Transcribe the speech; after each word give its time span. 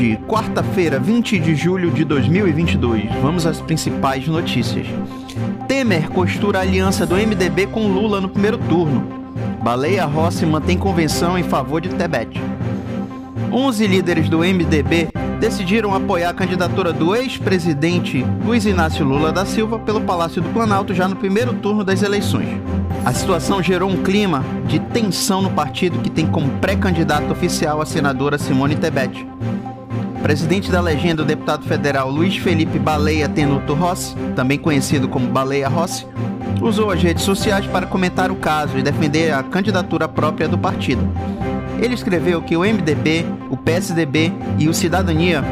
Hoje, 0.00 0.18
quarta-feira, 0.26 0.98
20 0.98 1.38
de 1.38 1.54
julho 1.54 1.90
de 1.90 2.06
2022, 2.06 3.04
vamos 3.20 3.44
às 3.44 3.60
principais 3.60 4.26
notícias. 4.26 4.86
Temer 5.68 6.08
costura 6.08 6.60
aliança 6.60 7.04
do 7.04 7.16
MDB 7.16 7.66
com 7.66 7.86
Lula 7.86 8.18
no 8.18 8.30
primeiro 8.30 8.56
turno. 8.56 9.06
Baleia 9.62 10.06
Rossi 10.06 10.46
mantém 10.46 10.78
convenção 10.78 11.36
em 11.36 11.42
favor 11.42 11.82
de 11.82 11.90
Tebet. 11.90 12.40
11 13.52 13.86
líderes 13.86 14.30
do 14.30 14.38
MDB 14.38 15.08
decidiram 15.38 15.94
apoiar 15.94 16.30
a 16.30 16.34
candidatura 16.34 16.94
do 16.94 17.14
ex-presidente 17.14 18.24
Luiz 18.42 18.64
Inácio 18.64 19.04
Lula 19.04 19.30
da 19.30 19.44
Silva 19.44 19.78
pelo 19.78 20.00
Palácio 20.00 20.40
do 20.40 20.48
Planalto 20.48 20.94
já 20.94 21.06
no 21.06 21.16
primeiro 21.16 21.52
turno 21.52 21.84
das 21.84 22.02
eleições. 22.02 22.48
A 23.04 23.12
situação 23.12 23.62
gerou 23.62 23.90
um 23.90 24.02
clima 24.02 24.42
de 24.66 24.78
tensão 24.78 25.42
no 25.42 25.50
partido 25.50 25.98
que 25.98 26.08
tem 26.08 26.26
como 26.26 26.48
pré-candidato 26.52 27.30
oficial 27.30 27.82
a 27.82 27.86
senadora 27.86 28.38
Simone 28.38 28.76
Tebet. 28.76 29.26
Presidente 30.22 30.70
da 30.70 30.80
legenda, 30.80 31.22
o 31.22 31.24
deputado 31.24 31.64
federal 31.64 32.10
Luiz 32.10 32.36
Felipe 32.36 32.78
Baleia 32.78 33.28
Tenuto 33.28 33.72
Rossi, 33.74 34.14
também 34.36 34.58
conhecido 34.58 35.08
como 35.08 35.26
Baleia 35.26 35.68
Rossi, 35.68 36.06
usou 36.60 36.90
as 36.90 37.02
redes 37.02 37.24
sociais 37.24 37.66
para 37.66 37.86
comentar 37.86 38.30
o 38.30 38.36
caso 38.36 38.76
e 38.76 38.82
defender 38.82 39.32
a 39.32 39.42
candidatura 39.42 40.06
própria 40.06 40.46
do 40.46 40.58
partido. 40.58 41.02
Ele 41.80 41.94
escreveu 41.94 42.42
que 42.42 42.56
o 42.56 42.60
MDB, 42.60 43.24
o 43.48 43.56
PSDB 43.56 44.32
e 44.58 44.68
o 44.68 44.74
Cidadania 44.74 45.42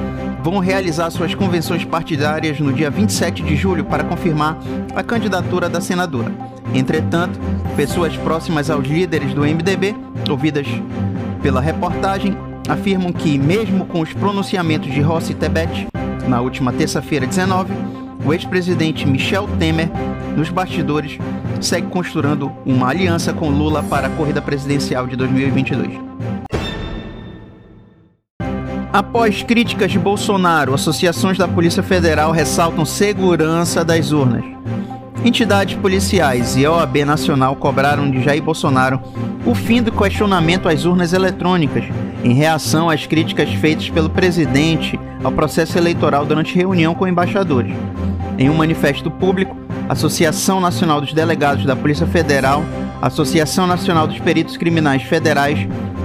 vão 0.44 0.58
realizar 0.58 1.10
suas 1.10 1.34
convenções 1.34 1.84
partidárias 1.84 2.60
no 2.60 2.72
dia 2.72 2.90
27 2.90 3.42
de 3.42 3.56
julho 3.56 3.84
para 3.84 4.04
confirmar 4.04 4.58
a 4.94 5.02
candidatura 5.02 5.68
da 5.68 5.80
senadora. 5.80 6.30
Entretanto, 6.74 7.40
pessoas 7.74 8.14
próximas 8.18 8.68
aos 8.68 8.86
líderes 8.86 9.32
do 9.32 9.40
MDB, 9.40 9.96
ouvidas 10.28 10.66
pela 11.42 11.60
reportagem, 11.60 12.36
afirmam 12.68 13.12
que, 13.12 13.38
mesmo 13.38 13.86
com 13.86 14.00
os 14.00 14.12
pronunciamentos 14.12 14.92
de 14.92 15.00
Rossi 15.00 15.34
Tebet, 15.34 15.88
na 16.28 16.40
última 16.40 16.72
terça-feira 16.72 17.26
19, 17.26 17.72
o 18.24 18.32
ex-presidente 18.34 19.06
Michel 19.06 19.48
Temer, 19.58 19.88
nos 20.36 20.50
bastidores, 20.50 21.18
segue 21.60 21.88
costurando 21.88 22.52
uma 22.66 22.88
aliança 22.88 23.32
com 23.32 23.48
Lula 23.48 23.82
para 23.82 24.08
a 24.08 24.10
corrida 24.10 24.42
presidencial 24.42 25.06
de 25.06 25.16
2022. 25.16 25.98
Após 28.92 29.42
críticas 29.42 29.90
de 29.90 29.98
Bolsonaro, 29.98 30.74
associações 30.74 31.38
da 31.38 31.46
Polícia 31.46 31.82
Federal 31.82 32.32
ressaltam 32.32 32.84
segurança 32.84 33.84
das 33.84 34.12
urnas. 34.12 34.44
Entidades 35.24 35.76
policiais 35.76 36.56
e 36.56 36.64
a 36.64 36.72
OAB 36.72 37.04
Nacional 37.04 37.56
cobraram 37.56 38.10
de 38.10 38.22
Jair 38.22 38.42
Bolsonaro 38.42 39.00
o 39.44 39.54
fim 39.54 39.82
do 39.82 39.92
questionamento 39.92 40.68
às 40.68 40.84
urnas 40.84 41.12
eletrônicas, 41.12 41.84
em 42.24 42.32
reação 42.32 42.90
às 42.90 43.06
críticas 43.06 43.52
feitas 43.54 43.88
pelo 43.88 44.10
presidente 44.10 44.98
ao 45.22 45.32
processo 45.32 45.78
eleitoral 45.78 46.24
durante 46.24 46.54
reunião 46.54 46.94
com 46.94 47.06
embaixadores. 47.06 47.74
Em 48.38 48.48
um 48.48 48.54
manifesto 48.54 49.10
público, 49.10 49.56
a 49.88 49.92
Associação 49.92 50.60
Nacional 50.60 51.00
dos 51.00 51.12
Delegados 51.12 51.64
da 51.64 51.74
Polícia 51.74 52.06
Federal, 52.06 52.64
a 53.00 53.06
Associação 53.06 53.66
Nacional 53.66 54.06
dos 54.06 54.18
Peritos 54.18 54.56
Criminais 54.56 55.02
Federais 55.02 55.58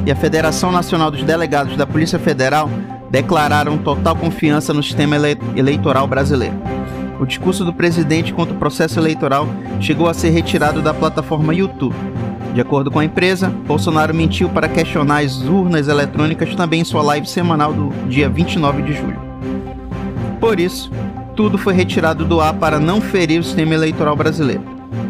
e 0.05 0.11
a 0.11 0.15
Federação 0.15 0.71
Nacional 0.71 1.11
dos 1.11 1.23
Delegados 1.23 1.75
da 1.75 1.85
Polícia 1.85 2.19
Federal 2.19 2.69
declararam 3.09 3.77
total 3.77 4.15
confiança 4.15 4.73
no 4.73 4.81
sistema 4.81 5.15
ele 5.15 5.37
eleitoral 5.55 6.07
brasileiro. 6.07 6.55
O 7.19 7.25
discurso 7.25 7.63
do 7.63 7.71
presidente 7.71 8.33
contra 8.33 8.55
o 8.55 8.57
processo 8.57 8.99
eleitoral 8.99 9.47
chegou 9.79 10.09
a 10.09 10.13
ser 10.13 10.31
retirado 10.31 10.81
da 10.81 10.93
plataforma 10.93 11.53
YouTube. 11.53 11.95
De 12.53 12.61
acordo 12.61 12.91
com 12.91 12.99
a 12.99 13.05
empresa, 13.05 13.49
Bolsonaro 13.49 14.13
mentiu 14.13 14.47
para 14.47 14.69
questionar 14.69 15.23
as 15.23 15.41
urnas 15.41 15.87
eletrônicas 15.87 16.53
também 16.53 16.81
em 16.81 16.85
sua 16.85 17.01
live 17.01 17.27
semanal 17.27 17.73
do 17.73 17.89
dia 18.07 18.29
29 18.29 18.83
de 18.83 18.93
julho. 18.93 19.19
Por 20.39 20.59
isso, 20.59 20.91
tudo 21.35 21.57
foi 21.57 21.73
retirado 21.73 22.23
do 22.23 22.39
ar 22.39 22.53
para 22.53 22.79
não 22.79 23.01
ferir 23.01 23.39
o 23.39 23.43
sistema 23.43 23.73
eleitoral 23.73 24.15
brasileiro. 24.15 24.61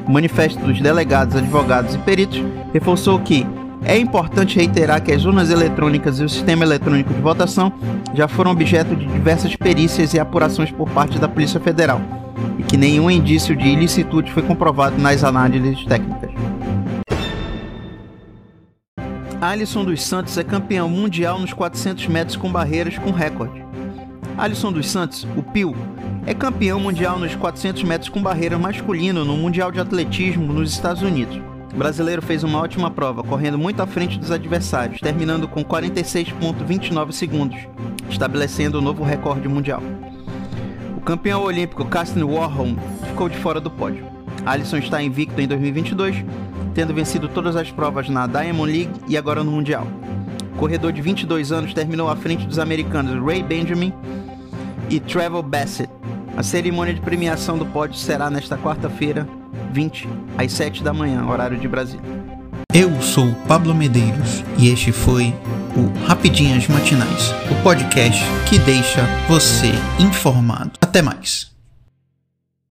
O 0.08 0.12
manifesto 0.12 0.59
dos 0.66 0.80
delegados, 0.80 1.36
advogados 1.36 1.96
e 1.96 1.98
peritos 1.98 2.42
reforçou 2.72 3.20
que 3.20 3.46
é 3.84 3.98
importante 3.98 4.56
reiterar 4.56 5.04
que 5.04 5.12
as 5.12 5.25
urnas 5.25 5.50
eletrônicas 5.50 6.20
e 6.20 6.24
o 6.24 6.30
sistema 6.30 6.64
eletrônico 6.64 7.14
de 7.14 7.20
votação 7.20 7.74
já 8.14 8.30
foram 8.30 8.52
objeto 8.52 8.96
de 8.96 9.06
diversas 9.06 9.54
perícias 9.58 10.14
e 10.14 10.20
apurações 10.20 10.72
por 10.72 10.90
parte 10.90 11.20
da 11.20 11.28
Polícia 11.28 11.60
Federal 11.60 12.02
e 12.58 12.64
que 12.64 12.78
nenhum 12.78 13.12
indício 13.12 13.54
de 13.54 13.68
ilicitude 13.68 14.31
foi 14.31 14.44
comprovado 14.44 14.98
nas 14.98 15.25
análises 15.25 15.84
técnicas. 15.86 16.31
Alisson 19.44 19.84
dos 19.84 20.02
Santos 20.02 20.38
é 20.38 20.44
campeão 20.44 20.88
mundial 20.88 21.38
nos 21.38 21.52
400 21.52 22.08
metros 22.08 22.38
com 22.38 22.50
barreiras 22.50 22.98
com 22.98 23.12
recorde. 23.12 23.62
Alisson 24.38 24.72
dos 24.72 24.90
Santos, 24.90 25.28
o 25.36 25.44
Pio, 25.44 25.76
é 26.26 26.34
campeão 26.34 26.80
mundial 26.80 27.20
nos 27.20 27.36
400 27.36 27.84
metros 27.84 28.08
com 28.08 28.24
barreira 28.24 28.58
masculino 28.58 29.26
no 29.26 29.36
Mundial 29.36 29.70
de 29.70 29.81
Atletismo 29.81 30.54
nos 30.54 30.72
Estados 30.72 31.02
Unidos. 31.02 31.42
O 31.74 31.78
brasileiro 31.78 32.22
fez 32.22 32.42
uma 32.46 32.58
ótima 32.58 32.90
prova, 32.90 33.22
correndo 33.22 33.58
muito 33.58 33.81
à 33.81 33.86
frente 33.86 34.18
dos 34.18 34.31
adversários, 34.31 35.02
terminando 35.02 35.46
com 35.46 35.62
46,29 35.62 37.12
segundos, 37.12 37.60
estabelecendo 38.10 38.78
o 38.78 38.81
um 38.81 38.84
novo 38.86 39.04
recorde 39.04 39.50
mundial. 39.50 39.84
O 40.96 41.02
campeão 41.02 41.44
olímpico 41.44 41.84
Castin 41.84 42.24
Warholm 42.24 42.78
ficou 43.10 43.28
de 43.28 43.36
fora 43.36 43.60
do 43.60 43.70
pódio. 43.70 44.06
Alisson 44.46 44.78
está 44.78 45.04
invicto 45.04 45.42
em 45.42 45.50
2022, 45.50 46.24
tendo 46.74 46.94
vencido 46.94 47.28
todas 47.28 47.56
as 47.56 47.72
provas 47.72 48.10
na 48.10 48.28
Diamond 48.28 48.72
League 48.72 48.92
e 49.08 49.18
agora 49.18 49.44
no 49.44 49.52
Mundial. 49.52 49.88
Corredor 50.58 50.92
de 50.92 51.02
22 51.02 51.52
anos 51.52 51.74
terminou 51.74 52.10
à 52.10 52.16
frente 52.16 52.46
dos 52.46 52.60
americanos 52.60 53.24
Ray 53.24 53.44
Benjamin 53.44 53.94
e 54.90 55.00
Trevor 55.00 55.44
Bassett. 55.44 55.90
A 56.36 56.44
cerimônia 56.44 56.94
de 56.94 57.02
premiação 57.02 57.58
do 57.58 57.66
pódio 57.66 57.98
será 57.98 58.30
nesta 58.30 58.58
quarta-feira, 58.58 59.28
20 59.72 60.10
às 60.38 60.52
7 60.54 60.84
da 60.84 60.94
manhã, 60.94 61.26
horário 61.26 61.58
de 61.58 61.68
Brasília. 61.68 62.02
Eu 62.74 63.00
sou 63.02 63.32
Pablo 63.48 63.74
Medeiros 63.76 64.44
e 64.58 64.70
este 64.70 64.92
foi 64.92 65.34
o 65.76 66.06
Rapidinhas 66.08 66.68
Matinais, 66.68 67.32
o 67.52 67.64
podcast 67.64 68.24
que 68.50 68.58
deixa 68.60 69.02
você 69.28 69.72
informado. 70.00 70.72
Até 70.82 71.02
mais. 71.02 71.53